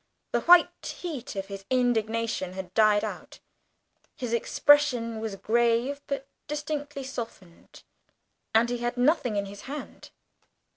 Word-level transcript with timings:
The 0.31 0.41
white 0.41 0.83
heat 1.03 1.35
of 1.35 1.45
his 1.45 1.63
indignation 1.69 2.53
had 2.53 2.73
died 2.73 3.03
out: 3.03 3.37
his 4.15 4.33
expression 4.33 5.19
was 5.19 5.35
grave 5.35 6.01
but 6.07 6.27
distinctly 6.47 7.03
softened 7.03 7.83
and 8.51 8.71
he 8.71 8.79
had 8.79 8.97
nothing 8.97 9.35
in 9.35 9.45
his 9.45 9.61
hand. 9.69 10.09